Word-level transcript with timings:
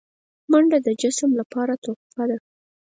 منډه 0.51 0.77
د 0.85 0.89
جسم 1.01 1.31
لپاره 1.39 1.73
تحفه 1.83 2.23
ده 2.29 2.37